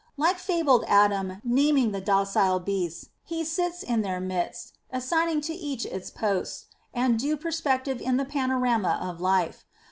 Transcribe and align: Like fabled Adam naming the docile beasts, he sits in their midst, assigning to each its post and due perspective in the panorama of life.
Like 0.17 0.39
fabled 0.39 0.83
Adam 0.87 1.41
naming 1.43 1.91
the 1.91 2.01
docile 2.01 2.59
beasts, 2.59 3.09
he 3.23 3.43
sits 3.45 3.83
in 3.83 4.01
their 4.01 4.19
midst, 4.19 4.73
assigning 4.89 5.41
to 5.41 5.53
each 5.53 5.85
its 5.85 6.09
post 6.09 6.65
and 6.91 7.19
due 7.19 7.37
perspective 7.37 8.01
in 8.01 8.17
the 8.17 8.25
panorama 8.25 8.97
of 8.99 9.21
life. 9.21 9.63